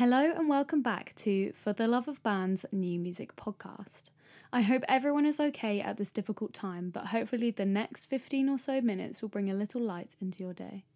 Hello 0.00 0.32
and 0.34 0.48
welcome 0.48 0.80
back 0.80 1.12
to 1.16 1.52
For 1.52 1.74
the 1.74 1.86
Love 1.86 2.08
of 2.08 2.22
Bands 2.22 2.64
new 2.72 2.98
music 2.98 3.36
podcast. 3.36 4.04
I 4.50 4.62
hope 4.62 4.82
everyone 4.88 5.26
is 5.26 5.38
okay 5.38 5.82
at 5.82 5.98
this 5.98 6.10
difficult 6.10 6.54
time, 6.54 6.88
but 6.88 7.08
hopefully 7.08 7.50
the 7.50 7.66
next 7.66 8.06
15 8.06 8.48
or 8.48 8.56
so 8.56 8.80
minutes 8.80 9.20
will 9.20 9.28
bring 9.28 9.50
a 9.50 9.54
little 9.54 9.82
light 9.82 10.16
into 10.22 10.42
your 10.42 10.54
day. 10.54 10.86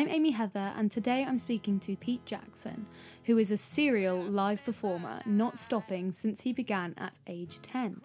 I'm 0.00 0.08
Amy 0.08 0.30
Heather, 0.30 0.72
and 0.78 0.90
today 0.90 1.26
I'm 1.28 1.38
speaking 1.38 1.78
to 1.80 1.94
Pete 1.94 2.24
Jackson, 2.24 2.86
who 3.24 3.36
is 3.36 3.52
a 3.52 3.56
serial 3.58 4.16
live 4.16 4.64
performer, 4.64 5.20
not 5.26 5.58
stopping 5.58 6.10
since 6.10 6.40
he 6.40 6.54
began 6.54 6.94
at 6.96 7.18
age 7.26 7.60
10. 7.60 8.00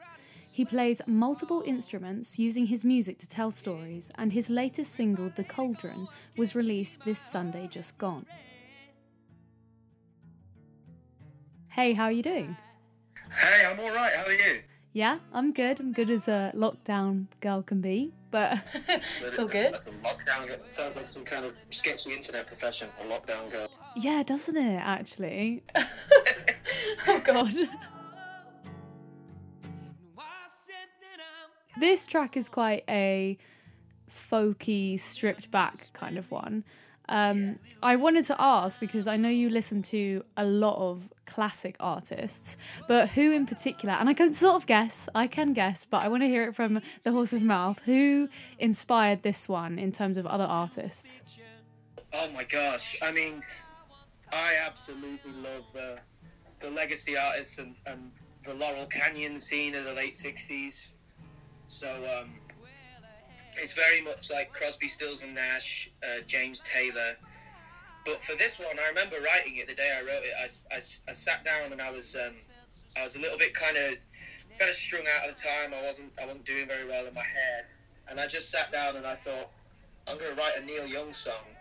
He 0.51 0.65
plays 0.65 1.01
multiple 1.07 1.63
instruments 1.65 2.37
using 2.37 2.65
his 2.65 2.83
music 2.83 3.17
to 3.19 3.27
tell 3.29 3.49
stories, 3.49 4.11
and 4.15 4.33
his 4.33 4.49
latest 4.49 4.91
single, 4.91 5.29
The 5.29 5.45
Cauldron, 5.45 6.05
was 6.35 6.53
released 6.53 7.05
this 7.05 7.17
Sunday 7.17 7.69
just 7.71 7.97
gone. 7.97 8.25
Hey, 11.69 11.93
how 11.93 12.03
are 12.03 12.11
you 12.11 12.23
doing? 12.23 12.57
Hey, 13.31 13.71
I'm 13.71 13.79
all 13.79 13.95
right. 13.95 14.11
How 14.17 14.25
are 14.25 14.33
you? 14.33 14.59
Yeah, 14.95 15.17
I'm 15.33 15.51
good. 15.51 15.81
I'm 15.81 15.91
good 15.91 16.09
as 16.09 16.29
a 16.29 16.53
lockdown 16.55 17.25
girl 17.41 17.61
can 17.61 17.81
be, 17.81 18.13
but 18.31 18.63
it's 19.21 19.37
all 19.37 19.45
good. 19.45 19.73
That's 19.73 19.87
a 19.87 19.91
lockdown. 19.91 20.71
Sounds 20.71 20.95
like 20.95 21.05
some 21.05 21.25
kind 21.25 21.43
of 21.43 21.53
sketchy 21.69 22.13
internet 22.13 22.47
profession. 22.47 22.87
A 23.01 23.03
lockdown 23.03 23.51
girl. 23.51 23.67
Yeah, 23.97 24.23
doesn't 24.23 24.55
it, 24.55 24.79
actually? 24.81 25.63
oh, 25.75 27.21
God. 27.25 27.53
This 31.77 32.07
track 32.07 32.37
is 32.37 32.47
quite 32.47 32.85
a 32.87 33.37
folky, 34.09 34.97
stripped 34.97 35.51
back 35.51 35.89
kind 35.91 36.17
of 36.17 36.31
one. 36.31 36.63
Um, 37.09 37.59
I 37.83 37.95
wanted 37.95 38.25
to 38.25 38.35
ask 38.41 38.79
because 38.79 39.07
I 39.07 39.17
know 39.17 39.29
you 39.29 39.49
listen 39.49 39.81
to 39.83 40.23
a 40.37 40.45
lot 40.45 40.77
of 40.77 41.11
classic 41.25 41.75
artists, 41.79 42.57
but 42.87 43.09
who 43.09 43.31
in 43.31 43.45
particular, 43.45 43.95
and 43.95 44.09
I 44.09 44.13
can 44.13 44.33
sort 44.33 44.55
of 44.55 44.65
guess, 44.65 45.07
I 45.13 45.27
can 45.27 45.53
guess, 45.53 45.85
but 45.85 46.03
I 46.03 46.07
want 46.07 46.23
to 46.23 46.27
hear 46.27 46.43
it 46.43 46.55
from 46.55 46.81
the 47.03 47.11
horse's 47.11 47.43
mouth. 47.43 47.79
Who 47.85 48.27
inspired 48.59 49.21
this 49.21 49.47
one 49.47 49.77
in 49.77 49.91
terms 49.91 50.17
of 50.17 50.25
other 50.25 50.45
artists? 50.45 51.23
Oh 52.13 52.29
my 52.33 52.43
gosh. 52.43 52.97
I 53.03 53.11
mean, 53.11 53.43
I 54.31 54.55
absolutely 54.65 55.31
love 55.33 55.65
uh, 55.77 55.95
the 56.59 56.71
legacy 56.71 57.15
artists 57.17 57.57
and, 57.57 57.75
and 57.87 58.11
the 58.43 58.53
Laurel 58.55 58.85
Canyon 58.85 59.37
scene 59.37 59.75
of 59.75 59.85
the 59.85 59.93
late 59.93 60.13
'60s. 60.13 60.93
So 61.67 61.87
um, 62.19 62.33
it's 63.57 63.73
very 63.73 64.01
much 64.01 64.31
like 64.31 64.53
Crosby, 64.53 64.87
Stills 64.87 65.23
and 65.23 65.33
Nash, 65.33 65.89
uh, 66.03 66.21
James 66.25 66.59
Taylor. 66.61 67.17
But 68.05 68.21
for 68.21 68.35
this 68.37 68.59
one, 68.59 68.77
I 68.79 68.89
remember 68.89 69.15
writing 69.17 69.57
it 69.57 69.67
the 69.67 69.73
day 69.73 69.91
I 69.97 70.01
wrote 70.01 70.23
it. 70.23 70.33
I, 70.39 70.75
I, 70.75 70.77
I 70.77 71.13
sat 71.13 71.43
down 71.43 71.71
and 71.71 71.81
I 71.81 71.91
was 71.91 72.15
um, 72.15 72.35
I 72.97 73.03
was 73.03 73.15
a 73.15 73.19
little 73.19 73.37
bit 73.37 73.53
kind 73.53 73.75
of 73.77 73.95
kind 74.59 74.69
of 74.69 74.75
strung 74.75 75.01
out 75.01 75.27
at 75.27 75.35
the 75.35 75.41
time. 75.41 75.73
I 75.73 75.83
wasn't 75.85 76.11
I 76.21 76.25
wasn't 76.25 76.45
doing 76.45 76.67
very 76.67 76.87
well 76.87 77.05
in 77.05 77.13
my 77.13 77.23
head, 77.23 77.65
and 78.09 78.19
I 78.19 78.27
just 78.27 78.49
sat 78.51 78.71
down 78.71 78.95
and 78.95 79.05
I 79.05 79.15
thought 79.15 79.49
I'm 80.07 80.17
going 80.17 80.35
to 80.35 80.41
write 80.41 80.53
a 80.61 80.65
Neil 80.65 80.85
Young 80.85 81.11
song. 81.11 81.54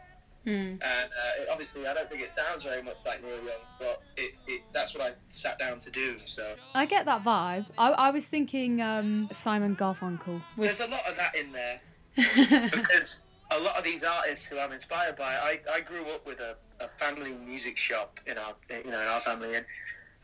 Hmm. 0.44 0.50
And 0.50 0.80
uh, 0.82 1.40
it, 1.40 1.48
obviously, 1.50 1.86
I 1.86 1.94
don't 1.94 2.08
think 2.10 2.22
it 2.22 2.28
sounds 2.28 2.62
very 2.62 2.82
much 2.82 2.96
like 3.06 3.22
Neil 3.22 3.36
Young, 3.36 3.64
but 3.78 4.02
it, 4.16 4.36
it, 4.46 4.62
that's 4.72 4.94
what 4.94 5.02
I 5.02 5.10
sat 5.28 5.58
down 5.58 5.78
to 5.78 5.90
do. 5.90 6.18
So 6.18 6.54
I 6.74 6.84
get 6.84 7.06
that 7.06 7.24
vibe. 7.24 7.66
I, 7.78 7.90
I 7.90 8.10
was 8.10 8.26
thinking 8.26 8.82
um, 8.82 9.28
Simon 9.32 9.74
Garfunkel. 9.74 10.42
With... 10.56 10.66
there's 10.66 10.80
a 10.80 10.90
lot 10.90 11.00
of 11.08 11.16
that 11.16 11.34
in 11.34 11.52
there 11.52 11.78
because 12.70 13.18
a 13.52 13.60
lot 13.60 13.78
of 13.78 13.84
these 13.84 14.04
artists 14.04 14.46
who 14.46 14.58
I'm 14.58 14.72
inspired 14.72 15.16
by, 15.16 15.24
I, 15.24 15.60
I 15.72 15.80
grew 15.80 16.04
up 16.14 16.26
with 16.26 16.40
a, 16.40 16.56
a 16.84 16.88
family 16.88 17.32
music 17.32 17.76
shop 17.76 18.20
in 18.26 18.36
our 18.36 18.54
you 18.70 18.90
know 18.90 19.00
in 19.00 19.08
our 19.08 19.20
family, 19.20 19.56
and 19.56 19.64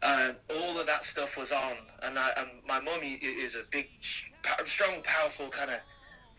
uh, 0.02 0.32
all 0.56 0.78
of 0.78 0.86
that 0.86 1.04
stuff 1.04 1.36
was 1.36 1.52
on. 1.52 1.76
And, 2.02 2.18
I, 2.18 2.30
and 2.38 2.48
my 2.66 2.80
mum 2.80 3.00
is 3.02 3.54
a 3.54 3.62
big, 3.70 3.88
strong, 4.00 5.02
powerful 5.02 5.48
kind 5.48 5.70
of 5.70 5.80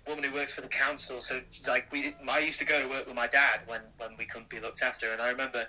woman 0.08 0.24
who 0.24 0.34
works 0.34 0.54
for 0.54 0.62
the 0.62 0.68
council. 0.68 1.22
So 1.22 1.40
like 1.68 1.92
we, 1.92 2.16
I 2.30 2.40
used 2.40 2.60
to 2.60 2.66
go 2.66 2.82
to 2.82 2.88
work 2.90 3.06
with 3.06 3.16
my 3.16 3.28
dad 3.28 3.62
when 3.68 3.82
when 3.98 4.18
we 4.18 4.26
couldn't 4.26 4.50
be 4.50 4.60
looked 4.60 4.82
after, 4.84 5.12
and 5.12 5.22
I 5.22 5.32
remember. 5.32 5.66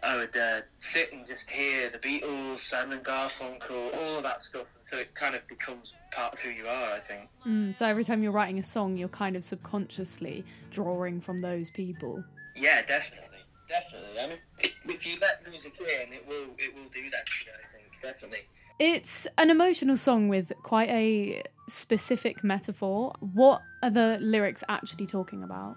I 0.00 0.16
would 0.16 0.36
uh, 0.36 0.60
sit 0.76 1.12
and 1.12 1.26
just 1.26 1.50
hear 1.50 1.90
the 1.90 1.98
Beatles, 1.98 2.58
Simon 2.58 3.00
Garfunkel, 3.00 3.96
all 3.96 4.18
of 4.18 4.22
that 4.22 4.44
stuff, 4.44 4.66
so 4.84 4.96
it 4.96 5.12
kind 5.16 5.34
of 5.34 5.44
becomes 5.48 5.92
part 6.12 6.32
of 6.32 6.38
who 6.38 6.50
you 6.50 6.66
are. 6.66 6.94
I 6.94 7.00
think. 7.00 7.28
Mm, 7.44 7.74
so 7.74 7.84
every 7.84 8.04
time 8.04 8.22
you're 8.22 8.30
writing 8.30 8.60
a 8.60 8.62
song, 8.62 8.96
you're 8.96 9.08
kind 9.08 9.34
of 9.34 9.42
subconsciously 9.42 10.44
drawing 10.70 11.20
from 11.20 11.40
those 11.40 11.70
people. 11.70 12.22
Yeah, 12.54 12.82
definitely, 12.86 13.40
definitely. 13.68 14.20
I 14.20 14.26
mean, 14.28 14.38
if 14.84 15.04
you 15.04 15.16
let 15.20 15.44
music 15.50 15.74
in, 15.80 16.12
it 16.12 16.24
will 16.28 16.54
it 16.58 16.72
will 16.76 16.88
do 16.90 17.10
that 17.10 17.26
to 17.26 17.44
you. 17.44 17.52
I 17.52 17.76
think 17.76 18.00
definitely. 18.00 18.46
It's 18.78 19.26
an 19.38 19.50
emotional 19.50 19.96
song 19.96 20.28
with 20.28 20.52
quite 20.62 20.88
a 20.88 21.42
specific 21.66 22.44
metaphor. 22.44 23.12
What 23.20 23.60
are 23.82 23.90
the 23.90 24.18
lyrics 24.20 24.62
actually 24.68 25.06
talking 25.06 25.42
about? 25.42 25.76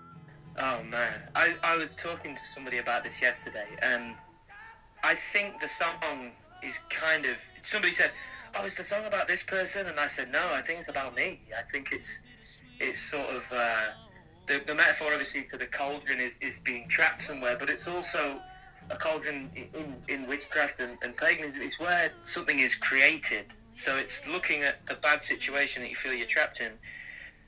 Oh 0.59 0.81
man, 0.89 1.13
I 1.35 1.56
I 1.63 1.78
was 1.78 1.95
talking 1.95 2.35
to 2.35 2.41
somebody 2.53 2.78
about 2.78 3.03
this 3.03 3.22
yesterday, 3.22 3.66
and 3.81 4.16
I 5.03 5.16
think 5.16 5.59
the 5.59 5.67
song 5.67 6.31
is 6.62 6.75
kind 6.89 7.25
of. 7.25 7.38
Somebody 7.63 7.91
said, 7.91 8.12
"Oh, 8.56 8.66
is 8.66 8.75
the 8.75 8.84
song 8.84 9.06
about 9.07 9.28
this 9.28 9.41
person?" 9.41 9.88
And 9.88 10.00
I 10.00 10.07
said, 10.07 10.31
"No, 10.31 10.45
I 10.53 10.62
think 10.62 10.81
it's 10.81 10.89
about 10.89 11.16
me. 11.16 11.41
I 11.57 11.63
think 11.72 11.91
it's 11.91 12.22
it's 12.79 13.00
sort 13.00 13.29
of." 13.29 13.47
Uh, 13.51 13.88
the, 14.47 14.62
the 14.66 14.75
metaphor 14.75 15.07
obviously 15.12 15.47
for 15.50 15.57
the 15.57 15.68
cauldron 15.68 16.19
is, 16.19 16.38
is 16.41 16.59
being 16.59 16.88
trapped 16.89 17.22
somewhere, 17.22 17.56
but 17.57 17.69
it's 17.69 17.88
also 17.88 18.41
a 18.91 18.97
cauldron 18.97 19.50
in, 19.56 19.96
in 20.07 20.28
witchcraft 20.28 20.79
and, 20.79 20.97
and 21.03 21.16
paganism. 21.16 21.62
It's 21.62 21.79
where 21.79 22.12
something 22.22 22.59
is 22.59 22.75
created. 22.75 23.46
So 23.74 23.96
it's 23.97 24.28
looking 24.28 24.63
at 24.63 24.79
a 24.90 24.96
bad 24.96 25.24
situation 25.24 25.81
that 25.81 25.90
you 25.90 25.96
feel 25.96 26.13
you're 26.13 26.28
trapped 26.28 26.59
in 26.59 26.74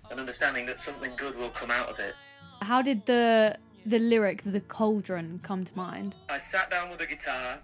and 0.09 0.19
understanding 0.19 0.65
that 0.67 0.77
something 0.77 1.11
good 1.17 1.35
will 1.37 1.49
come 1.49 1.71
out 1.71 1.89
of 1.89 1.99
it. 1.99 2.13
How 2.61 2.81
did 2.81 3.05
the 3.05 3.57
the 3.85 3.99
lyric 3.99 4.41
"the 4.43 4.61
cauldron" 4.61 5.39
come 5.43 5.65
to 5.65 5.75
mind? 5.75 6.15
I 6.29 6.37
sat 6.37 6.71
down 6.71 6.89
with 6.89 7.01
a 7.01 7.05
guitar 7.05 7.59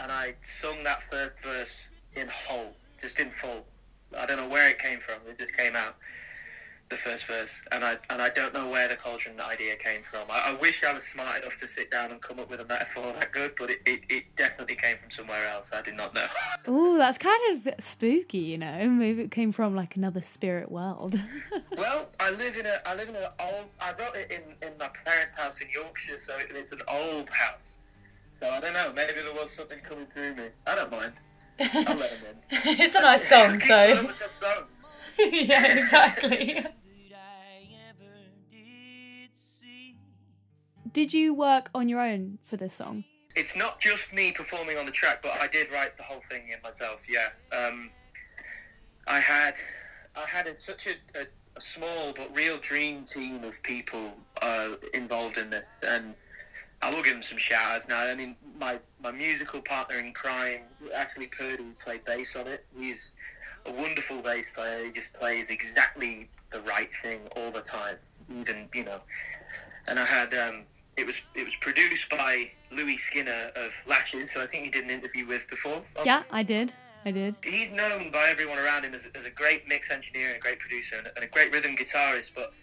and 0.00 0.10
I 0.10 0.34
sung 0.40 0.82
that 0.82 1.00
first 1.00 1.44
verse 1.44 1.90
in 2.16 2.28
whole, 2.28 2.74
just 3.00 3.20
in 3.20 3.28
full. 3.28 3.64
I 4.18 4.26
don't 4.26 4.36
know 4.36 4.48
where 4.48 4.68
it 4.68 4.78
came 4.78 4.98
from. 4.98 5.16
It 5.28 5.38
just 5.38 5.56
came 5.56 5.76
out. 5.76 5.96
The 6.94 7.00
first 7.00 7.26
verse, 7.26 7.60
and 7.72 7.82
I 7.82 7.96
and 8.08 8.22
I 8.22 8.28
don't 8.28 8.54
know 8.54 8.70
where 8.70 8.86
the 8.86 8.94
cauldron 8.94 9.34
idea 9.40 9.74
came 9.74 10.00
from. 10.00 10.30
I, 10.30 10.52
I 10.52 10.54
wish 10.60 10.84
I 10.84 10.92
was 10.94 11.02
smart 11.02 11.42
enough 11.42 11.56
to 11.56 11.66
sit 11.66 11.90
down 11.90 12.12
and 12.12 12.20
come 12.20 12.38
up 12.38 12.48
with 12.48 12.60
a 12.60 12.66
metaphor 12.66 13.12
that 13.18 13.32
good, 13.32 13.54
but 13.58 13.68
it, 13.68 13.78
it, 13.84 14.02
it 14.08 14.36
definitely 14.36 14.76
came 14.76 14.96
from 14.98 15.10
somewhere 15.10 15.44
else. 15.48 15.72
I 15.74 15.82
did 15.82 15.96
not 15.96 16.14
know. 16.14 16.24
Oh, 16.68 16.96
that's 16.96 17.18
kind 17.18 17.40
of 17.50 17.74
spooky, 17.80 18.38
you 18.38 18.58
know. 18.58 18.88
Maybe 18.88 19.22
it 19.22 19.32
came 19.32 19.50
from 19.50 19.74
like 19.74 19.96
another 19.96 20.20
spirit 20.20 20.70
world. 20.70 21.20
well, 21.76 22.08
I 22.20 22.30
live 22.30 22.56
in 22.56 22.64
a 22.64 22.76
I 22.86 22.94
live 22.94 23.08
in 23.08 23.16
an 23.16 23.26
old. 23.40 23.66
I 23.80 23.90
wrote 23.98 24.14
it 24.14 24.30
in, 24.30 24.66
in 24.66 24.74
my 24.78 24.88
parents' 25.04 25.34
house 25.34 25.60
in 25.60 25.68
Yorkshire, 25.74 26.18
so 26.18 26.32
it, 26.38 26.46
it's 26.50 26.70
an 26.70 26.80
old 26.88 27.28
house. 27.28 27.74
So 28.40 28.48
I 28.48 28.60
don't 28.60 28.72
know. 28.72 28.92
Maybe 28.94 29.14
there 29.14 29.34
was 29.34 29.50
something 29.50 29.80
coming 29.80 30.06
through 30.14 30.36
me. 30.36 30.44
I 30.68 30.76
don't 30.76 30.92
mind. 30.92 31.14
I'll 31.58 31.96
let 31.96 32.12
him 32.12 32.20
in. 32.30 32.36
it's 32.80 32.94
a 32.94 33.00
nice 33.00 33.28
song, 33.28 33.58
so 33.58 33.74
coming 33.74 33.98
up 33.98 34.06
with 34.06 34.18
good 34.20 34.32
songs. 34.32 34.84
yeah, 35.18 35.76
exactly. 35.76 36.64
Did 40.94 41.12
you 41.12 41.34
work 41.34 41.70
on 41.74 41.88
your 41.88 42.00
own 42.00 42.38
for 42.44 42.56
this 42.56 42.72
song? 42.72 43.02
It's 43.34 43.56
not 43.56 43.80
just 43.80 44.14
me 44.14 44.30
performing 44.30 44.78
on 44.78 44.86
the 44.86 44.92
track, 44.92 45.22
but 45.24 45.32
I 45.40 45.48
did 45.48 45.72
write 45.72 45.96
the 45.96 46.04
whole 46.04 46.20
thing 46.20 46.42
in 46.50 46.58
myself. 46.62 47.04
Yeah, 47.10 47.26
um, 47.52 47.90
I 49.08 49.18
had 49.18 49.54
I 50.16 50.24
had 50.28 50.46
a, 50.46 50.56
such 50.56 50.86
a, 50.86 50.92
a, 51.18 51.24
a 51.56 51.60
small 51.60 52.12
but 52.14 52.30
real 52.36 52.58
dream 52.58 53.02
team 53.02 53.42
of 53.42 53.60
people 53.64 54.12
uh, 54.40 54.76
involved 54.94 55.36
in 55.36 55.50
this, 55.50 55.80
and 55.84 56.14
I 56.80 56.94
will 56.94 57.02
give 57.02 57.14
them 57.14 57.22
some 57.22 57.38
shout 57.38 57.74
outs 57.74 57.88
now. 57.88 58.08
I 58.08 58.14
mean, 58.14 58.36
my 58.60 58.78
my 59.02 59.10
musical 59.10 59.62
partner 59.62 59.98
in 59.98 60.12
crime, 60.12 60.60
Ashley 60.96 61.26
Purdy, 61.26 61.64
played 61.84 62.04
bass 62.04 62.36
on 62.36 62.46
it. 62.46 62.64
He's 62.78 63.14
a 63.66 63.72
wonderful 63.72 64.22
bass 64.22 64.44
player. 64.54 64.84
He 64.84 64.92
just 64.92 65.12
plays 65.14 65.50
exactly 65.50 66.28
the 66.50 66.60
right 66.60 66.94
thing 66.94 67.18
all 67.36 67.50
the 67.50 67.62
time, 67.62 67.96
even 68.32 68.68
you 68.72 68.84
know. 68.84 69.00
And 69.88 69.98
I 69.98 70.04
had 70.04 70.32
um, 70.34 70.62
it 70.96 71.06
was 71.06 71.22
it 71.34 71.44
was 71.44 71.56
produced 71.56 72.08
by 72.10 72.50
Louis 72.70 72.96
Skinner 72.98 73.50
of 73.56 73.82
Lashes, 73.86 74.32
who 74.32 74.40
I 74.40 74.46
think 74.46 74.64
you 74.64 74.70
did 74.70 74.84
an 74.84 74.90
interview 74.90 75.26
with 75.26 75.48
before. 75.48 75.82
Yeah, 76.04 76.22
I 76.30 76.42
did. 76.42 76.74
I 77.04 77.10
did. 77.10 77.36
He's 77.44 77.70
known 77.70 78.10
by 78.10 78.28
everyone 78.30 78.58
around 78.58 78.84
him 78.84 78.94
as, 78.94 79.06
as 79.14 79.26
a 79.26 79.30
great 79.30 79.68
mix 79.68 79.90
engineer 79.90 80.28
and 80.28 80.36
a 80.36 80.40
great 80.40 80.58
producer 80.58 80.96
and 80.96 81.06
a, 81.06 81.14
and 81.16 81.24
a 81.24 81.28
great 81.28 81.52
rhythm 81.52 81.76
guitarist, 81.76 82.32
but 82.34 82.54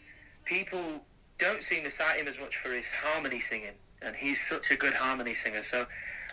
people 0.46 1.06
don't 1.38 1.62
seem 1.62 1.84
to 1.84 1.92
cite 1.92 2.20
him 2.20 2.28
as 2.28 2.40
much 2.40 2.58
for 2.58 2.70
his 2.70 2.92
harmony 2.92 3.40
singing, 3.40 3.74
and 4.02 4.16
he's 4.16 4.42
such 4.42 4.72
a 4.72 4.76
good 4.76 4.94
harmony 4.94 5.34
singer. 5.34 5.62
So 5.62 5.86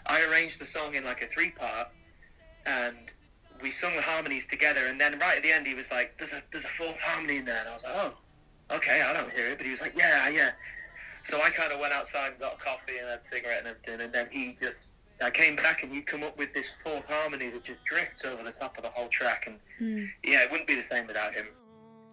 I 0.07 0.27
arranged 0.31 0.59
the 0.59 0.65
song 0.65 0.95
in 0.95 1.05
like 1.05 1.23
a 1.23 1.27
three 1.27 1.51
part, 1.51 1.89
and 2.67 2.97
we 3.61 3.71
sung 3.71 3.95
the 3.95 4.03
harmonies 4.03 4.47
together. 4.47 4.81
And 4.89 5.01
then 5.01 5.19
right 5.19 5.37
at 5.37 5.43
the 5.43 5.53
end, 5.53 5.67
he 5.67 5.75
was 5.75 5.91
like, 5.91 6.17
"There's 6.17 6.33
a 6.33 6.43
there's 6.51 6.65
a 6.65 6.69
fourth 6.69 7.01
harmony 7.01 7.39
in 7.39 7.45
there," 7.45 7.61
and 7.61 7.69
I 7.69 7.73
was 7.73 7.85
like, 7.85 7.95
"Oh, 7.97 8.77
okay, 8.77 9.03
I 9.03 9.13
don't 9.13 9.33
hear 9.33 9.49
it," 9.49 9.59
but 9.59 9.65
he 9.65 9.71
was 9.71 9.83
like, 9.83 9.93
"Yeah, 9.97 10.29
yeah." 10.31 10.51
So 11.23 11.39
I 11.39 11.51
kind 11.51 11.73
of 11.73 11.81
went 11.81 11.93
outside 11.93 12.33
and 12.33 12.41
got 12.41 12.55
a 12.55 12.57
coffee 12.59 12.99
and 13.01 13.09
a 13.09 13.19
cigarette 13.21 13.59
and 13.59 13.69
everything, 13.69 14.01
and 14.01 14.13
then 14.13 14.27
he 14.31 14.55
just. 14.61 14.87
I 15.21 15.31
came 15.31 15.57
back 15.57 15.83
and 15.83 15.93
you 15.93 16.03
come 16.03 16.23
up 16.23 16.39
with 16.39 16.55
this 16.55 16.75
fourth 16.75 17.05
harmony 17.11 17.51
that 17.51 17.65
just 17.65 17.85
drifts 17.85 18.25
over 18.25 18.41
the 18.45 18.53
top 18.53 18.77
of 18.79 18.85
the 18.85 18.91
whole 18.91 19.09
track, 19.09 19.49
and 19.49 19.59
Mm. 19.81 20.09
yeah, 20.25 20.43
it 20.45 20.51
wouldn't 20.51 20.69
be 20.69 20.77
the 20.77 20.83
same 20.83 21.07
without 21.09 21.35
him. 21.35 21.49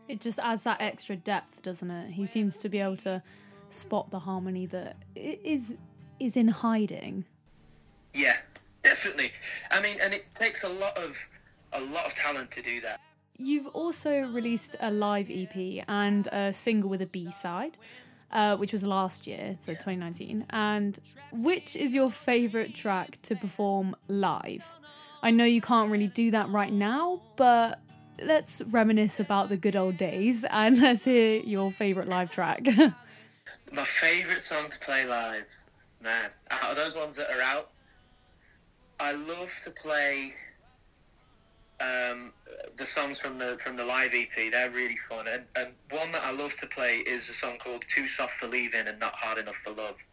It 0.07 0.19
just 0.21 0.39
adds 0.39 0.63
that 0.63 0.81
extra 0.81 1.15
depth, 1.15 1.61
doesn't 1.61 1.89
it? 1.91 2.09
He 2.11 2.25
seems 2.25 2.57
to 2.57 2.69
be 2.69 2.79
able 2.79 2.97
to 2.97 3.21
spot 3.69 4.09
the 4.09 4.19
harmony 4.19 4.65
that 4.67 4.97
is 5.15 5.75
is 6.19 6.35
in 6.37 6.47
hiding. 6.47 7.25
Yeah, 8.13 8.37
definitely. 8.83 9.31
I 9.71 9.81
mean, 9.81 9.97
and 10.01 10.13
it 10.13 10.27
takes 10.39 10.63
a 10.63 10.69
lot 10.69 10.97
of 10.97 11.27
a 11.73 11.81
lot 11.81 12.05
of 12.05 12.13
talent 12.13 12.51
to 12.51 12.61
do 12.61 12.81
that. 12.81 12.99
You've 13.37 13.67
also 13.67 14.21
released 14.29 14.77
a 14.79 14.89
live 14.89 15.29
EP 15.29 15.83
and 15.87 16.27
a 16.31 16.53
single 16.53 16.89
with 16.89 17.01
a 17.01 17.05
B 17.07 17.29
side, 17.31 17.77
uh, 18.35 18.57
which 18.57 18.73
was 18.73 18.85
last 18.85 19.25
year, 19.25 19.55
so 19.59 19.71
2019. 19.71 20.45
And 20.51 20.99
which 21.31 21.75
is 21.75 21.95
your 21.95 22.11
favourite 22.11 22.75
track 22.75 23.17
to 23.23 23.35
perform 23.35 23.95
live? 24.09 24.75
I 25.23 25.31
know 25.31 25.45
you 25.45 25.61
can't 25.61 25.89
really 25.89 26.07
do 26.07 26.29
that 26.31 26.49
right 26.49 26.71
now, 26.71 27.21
but 27.37 27.79
let's 28.21 28.61
reminisce 28.69 29.21
about 29.21 29.47
the 29.49 29.57
good 29.57 29.75
old 29.75 29.97
days 29.97 30.45
and 30.49 30.79
let's 30.81 31.05
hear 31.05 31.41
your 31.43 31.71
favourite 31.71 32.09
live 32.09 32.29
track. 32.29 32.65
My 33.73 33.83
favourite 33.83 34.41
song 34.41 34.69
to 34.69 34.79
play 34.79 35.07
live, 35.07 35.49
man. 36.03 36.29
Out 36.51 36.71
of 36.71 36.75
those 36.75 36.93
ones 36.93 37.15
that 37.15 37.27
are 37.29 37.57
out, 37.57 37.71
I 38.99 39.13
love 39.13 39.51
to 39.63 39.71
play 39.71 40.33
um, 41.81 42.31
the 42.77 42.85
songs 42.85 43.19
from 43.19 43.37
the 43.37 43.57
from 43.63 43.75
the 43.75 43.85
live 43.85 44.13
EP. 44.13 44.51
They're 44.51 44.71
really 44.71 44.95
fun. 44.95 45.25
And, 45.27 45.43
and 45.57 45.67
one 45.91 46.11
that 46.11 46.21
I 46.23 46.31
love 46.31 46.55
to 46.55 46.67
play 46.67 47.03
is 47.05 47.29
a 47.29 47.33
song 47.33 47.57
called 47.57 47.83
"Too 47.87 48.07
Soft 48.07 48.33
for 48.33 48.47
Leaving" 48.47 48.87
and 48.87 48.99
"Not 48.99 49.15
Hard 49.15 49.37
Enough 49.37 49.55
for 49.55 49.73
Love," 49.73 50.05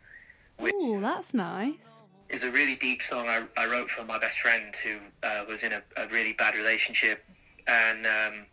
Ooh, 0.62 1.00
that's 1.00 1.34
nice. 1.34 2.02
is 2.28 2.44
a 2.44 2.50
really 2.50 2.76
deep 2.76 3.02
song 3.02 3.26
I, 3.28 3.44
I 3.56 3.70
wrote 3.70 3.90
for 3.90 4.04
my 4.04 4.18
best 4.18 4.40
friend 4.40 4.74
who 4.82 4.98
uh, 5.22 5.44
was 5.48 5.62
in 5.62 5.72
a, 5.72 5.82
a 5.96 6.08
really 6.08 6.32
bad 6.34 6.54
relationship, 6.54 7.24
and 7.66 8.06
um, 8.06 8.46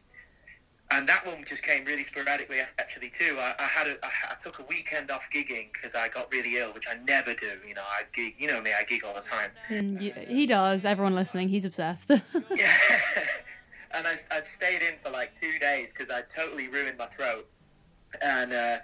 and 0.92 1.08
that 1.08 1.26
one 1.26 1.44
just 1.46 1.64
came 1.64 1.86
really 1.86 2.04
sporadically 2.04 2.58
actually 2.80 3.12
too. 3.12 3.36
I, 3.38 3.54
I 3.60 3.64
had 3.64 3.88
a, 3.88 3.92
I, 4.04 4.10
I 4.32 4.36
took 4.42 4.60
a 4.60 4.64
weekend 4.64 5.12
off 5.12 5.30
gigging 5.32 5.72
because 5.72 5.94
I 5.94 6.08
got 6.08 6.32
really 6.32 6.58
ill, 6.58 6.74
which 6.74 6.88
I 6.90 6.96
never 7.08 7.34
do. 7.34 7.52
You 7.68 7.76
know, 7.76 7.84
I 7.84 8.02
gig. 8.12 8.36
You 8.38 8.48
know 8.48 8.62
me, 8.62 8.72
I 8.78 8.84
gig 8.84 9.04
all 9.06 9.14
the 9.14 9.22
time. 9.22 9.52
Mm, 9.70 10.28
he 10.28 10.46
does. 10.48 10.86
Everyone 10.86 11.14
listening, 11.14 11.48
he's 11.48 11.66
obsessed. 11.66 12.12
Yeah. 12.56 12.74
and 13.96 14.08
I, 14.08 14.16
I 14.32 14.42
stayed 14.42 14.82
in 14.82 14.96
for 14.96 15.12
like 15.12 15.34
two 15.34 15.52
days 15.60 15.92
because 15.92 16.10
I 16.10 16.22
totally 16.22 16.68
ruined 16.68 16.98
my 16.98 17.06
throat. 17.06 17.48
And 18.24 18.52
uh, 18.52 18.78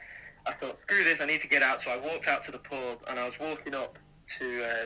I 0.48 0.52
thought, 0.52 0.78
screw 0.78 1.04
this, 1.04 1.22
I 1.22 1.26
need 1.26 1.40
to 1.40 1.48
get 1.48 1.64
out. 1.64 1.82
So 1.82 1.92
I 1.92 1.98
walked 1.98 2.28
out 2.28 2.44
to 2.44 2.52
the 2.52 2.60
pub 2.60 3.00
and 3.10 3.20
I 3.20 3.26
was 3.26 3.40
walking 3.40 3.74
up 3.74 3.98
to 4.40 4.64
uh, 4.64 4.86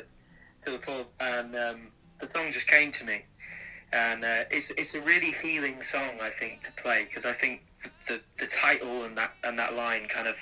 to 0.62 0.72
the 0.72 0.80
pub 0.80 1.08
and 1.20 1.56
um, 1.56 1.92
the 2.20 2.28
song 2.28 2.52
just 2.52 2.68
came 2.68 2.92
to 2.92 3.06
me. 3.06 3.26
And 3.92 4.24
uh, 4.24 4.44
it's, 4.52 4.70
it's 4.72 4.94
a 4.96 5.02
really 5.02 5.32
healing 5.32 5.82
song, 5.82 6.20
I 6.22 6.30
think, 6.30 6.62
to 6.62 6.72
play 6.74 7.06
because 7.06 7.26
I 7.26 7.34
think 7.34 7.64
the, 7.84 7.90
the, 8.08 8.22
the 8.38 8.48
title 8.48 9.04
and 9.06 9.18
that 9.18 9.34
and 9.44 9.58
that 9.58 9.76
line 9.76 10.06
kind 10.06 10.28
of, 10.28 10.36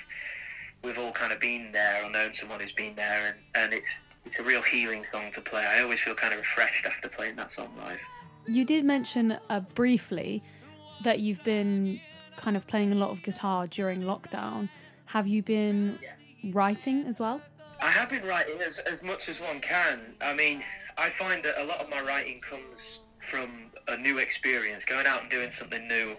we've 0.84 0.98
all 0.98 1.12
kind 1.12 1.32
of 1.32 1.40
been 1.40 1.72
there 1.72 2.04
or 2.04 2.10
known 2.10 2.32
someone 2.32 2.60
who's 2.60 2.72
been 2.72 2.94
there 2.94 3.28
and, 3.28 3.36
and 3.54 3.72
it's, 3.72 3.90
it's 4.26 4.38
a 4.38 4.42
real 4.42 4.62
healing 4.62 5.02
song 5.02 5.30
to 5.32 5.40
play. 5.40 5.64
I 5.66 5.82
always 5.82 6.00
feel 6.00 6.14
kind 6.14 6.34
of 6.34 6.40
refreshed 6.40 6.84
after 6.84 7.08
playing 7.08 7.36
that 7.36 7.50
song 7.50 7.68
live. 7.78 8.00
You 8.46 8.64
did 8.64 8.84
mention 8.84 9.38
uh, 9.48 9.60
briefly 9.74 10.42
that 11.04 11.20
you've 11.20 11.42
been 11.44 12.00
kind 12.36 12.56
of 12.56 12.66
playing 12.66 12.92
a 12.92 12.96
lot 12.96 13.10
of 13.10 13.22
guitar 13.22 13.66
during 13.66 14.02
lockdown. 14.02 14.68
Have 15.06 15.26
you 15.26 15.42
been 15.42 15.98
writing 16.52 17.04
as 17.06 17.18
well? 17.18 17.40
I 17.82 17.90
have 17.90 18.08
been 18.08 18.24
writing 18.24 18.56
as, 18.64 18.78
as 18.80 19.02
much 19.02 19.28
as 19.28 19.40
one 19.40 19.60
can. 19.60 20.00
I 20.20 20.34
mean, 20.34 20.62
I 20.98 21.08
find 21.08 21.42
that 21.44 21.54
a 21.58 21.64
lot 21.64 21.80
of 21.80 21.90
my 21.90 22.02
writing 22.02 22.40
comes 22.40 23.00
from 23.18 23.70
a 23.88 23.96
new 23.96 24.18
experience. 24.18 24.84
Going 24.84 25.06
out 25.06 25.22
and 25.22 25.30
doing 25.30 25.50
something 25.50 25.86
new 25.88 26.16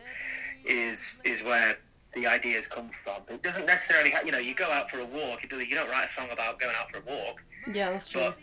is 0.66 1.22
is 1.25 1.44
where 1.44 1.74
the 2.16 2.25
ideas 2.28 2.68
come 2.68 2.90
from. 2.90 3.22
It 3.30 3.44
doesn't 3.44 3.66
necessarily, 3.68 4.10
ha- 4.12 4.22
you 4.25 4.31
know, 4.31 4.40
you 4.40 4.56
go 4.56 4.69
out 4.72 4.90
for 4.90 5.00
a 5.00 5.06
walk. 5.06 5.44
You, 5.44 5.50
do, 5.50 5.57
you 5.60 5.75
don't 5.75 5.90
write 5.92 6.06
a 6.06 6.10
song 6.10 6.25
about 6.31 6.60
going 6.60 6.74
out 6.80 6.90
for 6.90 6.98
a 7.00 7.04
walk, 7.06 7.44
Yeah, 7.72 7.92
that's 7.92 8.07
true. 8.07 8.22
but 8.22 8.38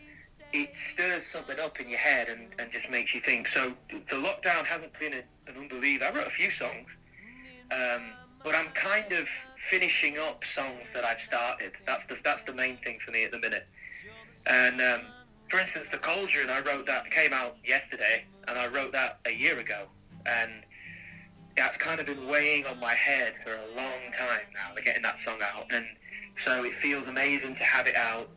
it 0.53 0.77
stirs 0.77 1.27
something 1.27 1.57
up 1.59 1.81
in 1.81 1.89
your 1.91 1.99
head 1.99 2.29
and, 2.29 2.49
and 2.61 2.71
just 2.71 2.89
makes 2.93 3.13
you 3.13 3.19
think. 3.21 3.49
So 3.49 3.73
the 3.91 4.17
lockdown 4.17 4.65
hasn't 4.65 4.97
been 5.01 5.15
a, 5.15 5.51
an 5.51 5.57
unbeliever. 5.59 6.05
I 6.05 6.11
wrote 6.17 6.29
a 6.29 6.31
few 6.31 6.49
songs, 6.49 6.97
um, 7.73 8.13
but 8.45 8.55
I'm 8.55 8.69
kind 8.69 9.13
of 9.13 9.27
finishing 9.57 10.17
up 10.17 10.45
songs 10.45 10.93
that 10.93 11.05
I've 11.05 11.19
started. 11.19 11.73
That's 11.87 12.07
the 12.07 12.17
that's 12.23 12.45
the 12.45 12.55
main 12.55 12.77
thing 12.77 13.01
for 13.01 13.11
me 13.11 13.25
at 13.25 13.33
the 13.33 13.41
minute. 13.41 13.67
And 14.49 14.81
um, 14.81 15.01
for 15.49 15.61
instance, 15.61 15.89
the 15.89 15.99
Cauldron, 15.99 16.49
I 16.51 16.61
wrote 16.67 16.87
that 16.87 17.11
came 17.11 17.33
out 17.33 17.57
yesterday, 17.65 18.25
and 18.49 18.59
I 18.59 18.69
wrote 18.69 18.93
that 18.93 19.21
a 19.27 19.33
year 19.33 19.59
ago, 19.59 19.87
and 20.27 20.65
that's 21.57 21.77
kind 21.77 22.01
of 22.01 22.07
been 22.07 22.27
weighing 22.27 22.67
on 22.67 22.79
my 22.81 22.95
head 22.95 23.35
for 23.45 23.53
a 23.53 23.77
long 23.77 24.11
time 24.13 24.47
now. 24.55 24.75
Getting 24.83 25.03
that 25.03 25.19
song 25.19 25.39
out, 25.43 25.67
and 25.73 25.87
so 26.35 26.65
it 26.65 26.75
feels 26.75 27.07
amazing 27.07 27.55
to 27.55 27.65
have 27.65 27.87
it 27.87 27.97
out, 27.97 28.29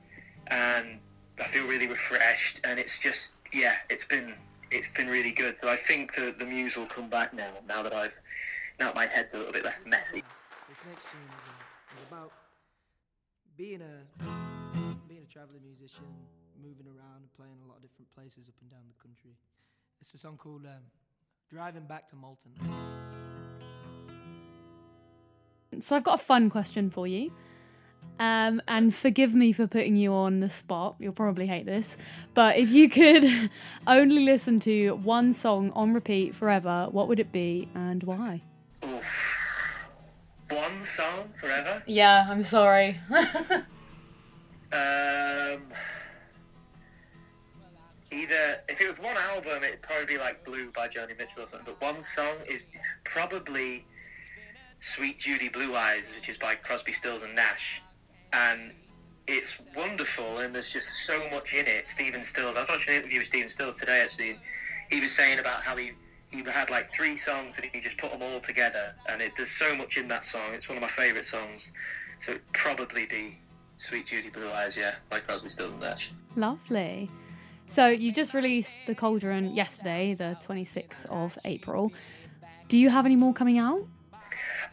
and 0.48 1.00
I 1.40 1.44
feel 1.46 1.68
really 1.68 1.88
refreshed, 1.88 2.60
and 2.64 2.80
it's 2.80 3.00
just 3.00 3.34
yeah, 3.54 3.76
it's 3.90 4.06
been 4.06 4.36
it's 4.72 4.88
been 4.88 5.08
really 5.08 5.32
good. 5.32 5.58
So 5.58 5.70
I 5.70 5.76
think 5.76 6.14
the 6.16 6.34
the 6.38 6.46
muse 6.46 6.78
will 6.78 6.86
come 6.86 7.10
back 7.10 7.34
now. 7.34 7.52
Now 7.68 7.84
that 7.84 7.94
I've 7.94 8.20
now 8.80 8.92
my 8.96 9.06
head's 9.08 9.34
a 9.34 9.38
little 9.38 9.54
bit 9.54 9.66
less 9.66 9.82
messy. 9.86 10.24
This 10.68 10.78
next 10.88 11.04
tune 11.12 11.22
is, 11.28 11.48
uh, 11.48 11.98
is 11.98 12.08
about 12.08 12.32
being 13.58 13.82
a 13.82 14.06
being 15.08 15.24
a 15.24 15.34
traveling 15.34 15.62
musician, 15.64 16.06
moving 16.62 16.88
around 16.88 17.22
and 17.22 17.34
playing 17.34 17.58
a 17.64 17.68
lot 17.68 17.78
of 17.78 17.82
different 17.82 18.14
places 18.14 18.50
up 18.50 18.56
and 18.62 18.70
down 18.70 18.82
the 18.88 19.02
country. 19.02 19.32
It's 20.02 20.14
a 20.14 20.18
song 20.18 20.38
called 20.38 20.66
um, 20.66 20.84
"Driving 21.50 21.86
Back 21.86 22.08
to 22.10 22.16
Malton." 22.16 22.52
So 25.80 25.96
I've 25.96 26.04
got 26.04 26.16
a 26.16 26.24
fun 26.24 26.50
question 26.50 26.90
for 26.90 27.08
you. 27.08 27.32
Um, 28.20 28.62
and 28.68 28.94
forgive 28.94 29.34
me 29.34 29.54
for 29.54 29.68
putting 29.68 29.96
you 29.96 30.14
on 30.14 30.42
the 30.42 30.50
spot. 30.50 30.96
You'll 31.00 31.14
probably 31.14 31.48
hate 31.48 31.66
this. 31.66 31.98
But 32.34 32.58
if 32.58 32.72
you 32.72 32.90
could 32.90 33.26
only 33.88 34.24
listen 34.26 34.60
to 34.62 34.92
one 34.96 35.32
song 35.32 35.72
on 35.72 35.94
repeat 35.94 36.36
forever, 36.36 36.88
what 36.92 37.08
would 37.08 37.20
it 37.20 37.32
be 37.32 37.70
and 37.76 38.04
why? 38.04 38.42
One 40.52 40.82
song 40.82 41.28
forever. 41.28 41.84
Yeah, 41.86 42.26
I'm 42.28 42.42
sorry. 42.42 43.00
Um, 44.72 45.62
either 48.12 48.62
if 48.68 48.82
it 48.82 48.88
was 48.88 49.00
one 49.00 49.16
album, 49.34 49.64
it'd 49.64 49.82
probably 49.82 50.06
be 50.06 50.18
like 50.18 50.44
Blue 50.46 50.72
by 50.72 50.88
Joni 50.88 51.18
Mitchell 51.18 51.44
or 51.44 51.46
something. 51.46 51.74
But 51.80 51.82
one 51.86 52.02
song 52.02 52.36
is 52.48 52.64
probably 53.04 53.86
Suite 54.80 55.20
Judy 55.20 55.50
Blue 55.50 55.76
Eyes, 55.76 56.14
which 56.16 56.30
is 56.30 56.38
by 56.38 56.56
Crosby, 56.56 56.94
Stills 56.94 57.24
and 57.24 57.36
Nash, 57.36 57.82
and 58.34 58.72
it's 59.28 59.60
wonderful. 59.76 60.40
And 60.40 60.56
there's 60.56 60.72
just 60.72 60.90
so 61.06 61.20
much 61.32 61.54
in 61.54 61.68
it. 61.68 61.88
Stephen 61.88 62.24
Stills. 62.24 62.56
I 62.56 62.62
was 62.62 62.70
watching 62.70 62.96
an 62.96 63.02
interview 63.02 63.20
with 63.20 63.28
Stephen 63.28 63.50
Stills 63.50 63.76
today. 63.76 64.02
Actually, 64.04 64.32
and 64.32 64.40
he 64.90 65.00
was 65.00 65.12
saying 65.12 65.40
about 65.40 65.64
how 65.64 65.76
he. 65.76 65.92
He 66.32 66.44
had 66.44 66.70
like 66.70 66.86
three 66.86 67.18
songs 67.18 67.58
and 67.58 67.68
he 67.74 67.82
just 67.82 67.98
put 67.98 68.12
them 68.12 68.22
all 68.22 68.40
together, 68.40 68.94
and 69.10 69.20
it, 69.20 69.32
there's 69.36 69.50
so 69.50 69.76
much 69.76 69.98
in 69.98 70.08
that 70.10 70.24
song. 70.24 70.44
It's 70.52 70.70
one 70.70 70.78
of 70.78 70.82
my 70.84 70.88
favourite 70.88 71.26
songs, 71.26 71.72
so 72.20 72.34
it'd 72.34 72.54
probably 72.54 73.08
be 73.08 73.40
Suite 73.78 74.06
Judy 74.06 74.30
Blue 74.30 74.48
Eyes, 74.52 74.78
yeah, 74.78 74.94
by 75.10 75.22
Crosby, 75.22 75.50
Stills 75.50 75.72
and 75.72 75.80
Nash. 75.80 76.12
Lovely. 76.36 77.10
So 77.70 77.88
you 77.88 78.12
just 78.12 78.34
released 78.34 78.76
The 78.88 78.96
Cauldron 78.96 79.56
yesterday, 79.56 80.16
the 80.16 80.36
26th 80.42 81.06
of 81.06 81.38
April. 81.46 81.94
Do 82.68 82.80
you 82.80 82.90
have 82.90 83.06
any 83.06 83.16
more 83.16 83.32
coming 83.32 83.60
out? 83.60 83.86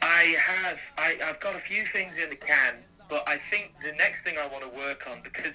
I 0.00 0.34
have, 0.40 0.92
I, 0.96 1.16
I've 1.26 1.38
got 1.40 1.54
a 1.54 1.58
few 1.58 1.84
things 1.84 2.16
in 2.16 2.30
the 2.30 2.36
can, 2.36 2.76
but 3.10 3.22
I 3.28 3.36
think 3.36 3.74
the 3.84 3.92
next 3.98 4.22
thing 4.22 4.36
I 4.42 4.48
want 4.48 4.64
to 4.64 4.70
work 4.70 5.06
on 5.10 5.18
because 5.22 5.52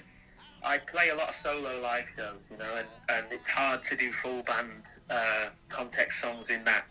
I 0.64 0.78
play 0.78 1.08
a 1.08 1.16
lot 1.16 1.30
of 1.30 1.34
solo 1.34 1.80
live 1.82 2.08
shows, 2.16 2.48
you 2.48 2.58
know, 2.58 2.76
and, 2.76 2.86
and 3.10 3.26
it's 3.32 3.48
hard 3.48 3.82
to 3.82 3.96
do 3.96 4.12
full 4.12 4.44
band 4.44 4.84
uh, 5.10 5.46
context 5.68 6.20
songs 6.20 6.48
in 6.50 6.62
that. 6.62 6.86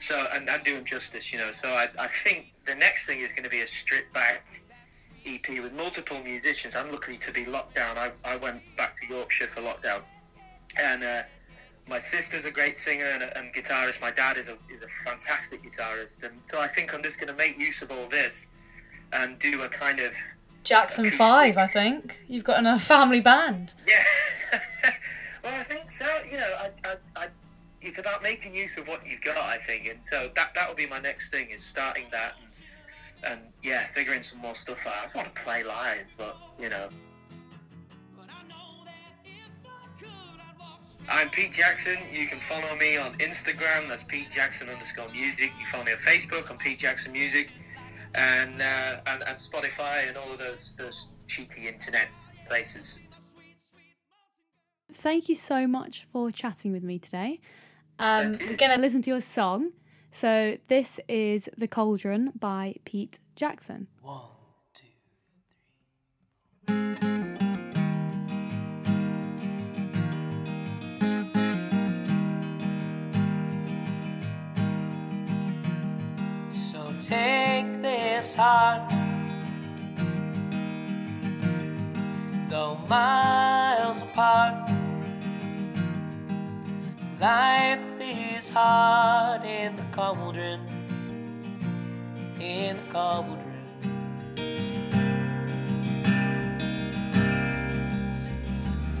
So, 0.00 0.22
and 0.34 0.50
I'm 0.50 0.62
doing 0.64 0.84
justice, 0.84 1.32
you 1.32 1.38
know. 1.38 1.50
So 1.50 1.66
I, 1.66 1.86
I 1.98 2.08
think 2.08 2.52
the 2.66 2.74
next 2.74 3.06
thing 3.06 3.20
is 3.20 3.28
going 3.28 3.44
to 3.44 3.50
be 3.50 3.62
a 3.62 3.66
stripped 3.66 4.12
back 4.12 4.44
EP 5.34 5.62
with 5.62 5.72
multiple 5.74 6.20
musicians. 6.22 6.74
I'm 6.74 6.90
lucky 6.90 7.16
to 7.16 7.32
be 7.32 7.44
locked 7.46 7.74
down. 7.74 7.98
I, 7.98 8.10
I 8.24 8.36
went 8.36 8.62
back 8.76 8.94
to 9.00 9.06
Yorkshire 9.06 9.48
for 9.48 9.60
lockdown, 9.60 10.02
and 10.80 11.02
uh, 11.02 11.22
my 11.88 11.98
sister's 11.98 12.44
a 12.44 12.50
great 12.50 12.76
singer 12.76 13.04
and, 13.12 13.22
and 13.36 13.52
guitarist. 13.54 14.00
My 14.00 14.10
dad 14.10 14.36
is 14.36 14.48
a, 14.48 14.52
is 14.70 14.82
a 14.84 15.08
fantastic 15.08 15.62
guitarist, 15.62 16.24
and 16.24 16.34
so 16.46 16.60
I 16.60 16.66
think 16.66 16.94
I'm 16.94 17.02
just 17.02 17.20
going 17.20 17.28
to 17.28 17.36
make 17.36 17.58
use 17.58 17.82
of 17.82 17.90
all 17.90 18.08
this 18.08 18.48
and 19.12 19.38
do 19.38 19.62
a 19.62 19.68
kind 19.68 20.00
of 20.00 20.14
Jackson 20.64 21.06
acoustic- 21.06 21.18
Five, 21.18 21.56
I 21.56 21.66
think. 21.66 22.16
You've 22.28 22.44
got 22.44 22.64
a 22.64 22.78
family 22.78 23.20
band. 23.20 23.72
Yeah. 23.86 24.58
well, 25.44 25.60
I 25.60 25.62
think 25.64 25.90
so. 25.90 26.06
You 26.30 26.36
know, 26.36 26.54
I, 26.60 26.68
I, 26.84 26.94
I, 27.16 27.26
it's 27.80 27.98
about 27.98 28.22
making 28.22 28.54
use 28.54 28.76
of 28.76 28.86
what 28.88 29.06
you've 29.06 29.22
got. 29.22 29.38
I 29.38 29.56
think, 29.56 29.88
and 29.88 29.98
so 30.04 30.28
that 30.34 30.54
that 30.54 30.68
will 30.68 30.74
be 30.76 30.86
my 30.86 30.98
next 30.98 31.30
thing 31.30 31.48
is 31.50 31.62
starting 31.62 32.04
that, 32.12 32.34
and, 33.24 33.40
yeah, 33.62 33.86
figuring 33.94 34.20
some 34.20 34.40
more 34.40 34.54
stuff 34.54 34.86
out. 34.86 34.94
I 34.98 35.02
just 35.02 35.16
want 35.16 35.34
to 35.34 35.42
play 35.42 35.62
live, 35.64 36.04
but 36.16 36.36
you 36.60 36.68
know. 36.68 36.88
I'm 41.10 41.30
Pete 41.30 41.52
Jackson. 41.52 41.96
You 42.12 42.26
can 42.26 42.38
follow 42.38 42.76
me 42.76 42.98
on 42.98 43.14
Instagram. 43.14 43.88
That's 43.88 44.04
Pete 44.04 44.30
Jackson 44.30 44.68
underscore 44.68 45.08
music. 45.08 45.52
You 45.58 45.66
follow 45.66 45.84
me 45.84 45.92
on 45.92 45.98
Facebook 45.98 46.50
on 46.50 46.58
Pete 46.58 46.78
Jackson 46.78 47.12
Music, 47.12 47.52
and 48.14 48.60
uh, 48.60 49.00
and, 49.06 49.22
and 49.26 49.38
Spotify 49.38 50.08
and 50.08 50.18
all 50.18 50.30
of 50.30 50.38
those 50.38 50.74
those 50.76 51.08
cheeky 51.26 51.66
internet 51.66 52.08
places. 52.44 53.00
Thank 54.92 55.28
you 55.28 55.34
so 55.34 55.66
much 55.66 56.06
for 56.12 56.30
chatting 56.30 56.72
with 56.72 56.82
me 56.82 56.98
today. 56.98 57.40
Um, 57.98 58.32
we're 58.32 58.56
going 58.56 58.70
to 58.70 58.78
listen 58.78 59.02
to 59.02 59.10
your 59.10 59.20
song. 59.20 59.72
So 60.10 60.56
this 60.66 60.98
is 61.08 61.48
The 61.56 61.68
Cauldron 61.68 62.32
by 62.38 62.74
Pete 62.84 63.18
Jackson. 63.36 63.86
One, 64.02 64.22
two. 64.74 64.86
So 76.50 76.92
take 76.98 77.80
this 77.80 78.34
heart, 78.34 78.90
though 82.48 82.76
miles 82.88 84.02
apart. 84.02 84.77
Life 87.20 87.80
is 88.00 88.48
hard 88.48 89.42
in 89.42 89.74
the 89.74 89.82
cauldron, 89.90 90.60
in 92.38 92.76
the 92.76 92.82
cauldron. 92.92 93.42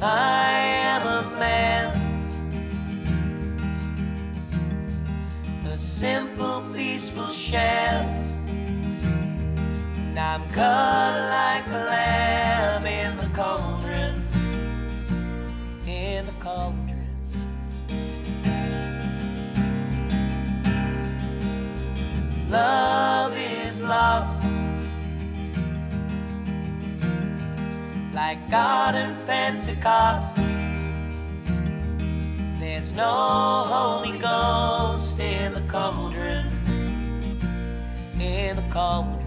I 0.02 0.50
am 0.82 1.06
a 1.06 1.22
man, 1.38 1.94
a 5.64 5.76
simple, 5.76 6.64
peaceful 6.74 7.30
shell. 7.30 8.02
And 9.96 10.18
I'm 10.18 10.42
cut 10.50 11.20
like 11.30 11.68
a 11.68 11.84
lamb 11.86 12.47
Like 28.28 28.50
God 28.50 28.94
and 28.94 29.26
Pentecost. 29.26 30.36
There's 32.60 32.92
no 32.92 33.64
Holy 33.66 34.18
Ghost 34.18 35.18
in 35.18 35.54
the 35.54 35.62
cauldron. 35.62 36.46
In 38.20 38.54
the 38.54 38.62
cauldron. 38.70 39.17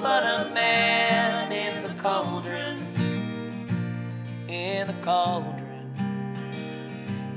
But 0.00 0.22
a 0.22 0.50
man 0.54 1.50
in 1.50 1.82
the 1.82 1.94
cauldron, 2.00 2.78
in 4.48 4.86
the 4.86 4.92
cauldron. 5.02 5.92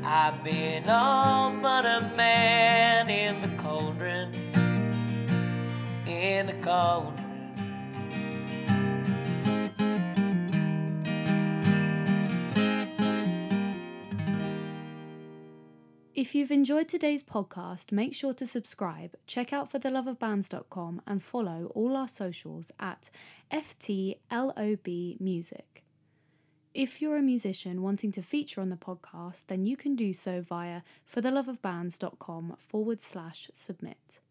I've 0.03 0.43
been 0.43 0.87
all 0.87 1.51
but 1.51 1.85
a 1.85 2.11
man 2.15 3.09
in 3.09 3.41
the 3.41 3.47
cauldron, 3.61 4.33
in 6.05 6.47
the 6.47 6.53
cauldron. 6.61 7.10
If 16.31 16.35
you've 16.35 16.51
enjoyed 16.51 16.87
today's 16.87 17.21
podcast, 17.21 17.91
make 17.91 18.15
sure 18.15 18.33
to 18.35 18.47
subscribe, 18.47 19.17
check 19.27 19.51
out 19.51 19.69
fortheloveofbands.com, 19.69 21.01
and 21.05 21.21
follow 21.21 21.69
all 21.75 21.97
our 21.97 22.07
socials 22.07 22.71
at 22.79 23.09
FTLOB 23.51 25.19
Music. 25.19 25.83
If 26.73 27.01
you're 27.01 27.17
a 27.17 27.21
musician 27.21 27.81
wanting 27.81 28.13
to 28.13 28.21
feature 28.21 28.61
on 28.61 28.69
the 28.69 28.77
podcast, 28.77 29.47
then 29.47 29.65
you 29.65 29.75
can 29.75 29.97
do 29.97 30.13
so 30.13 30.39
via 30.39 30.83
fortheloveofbands.com 31.13 32.55
forward 32.59 33.01
slash 33.01 33.49
submit. 33.51 34.21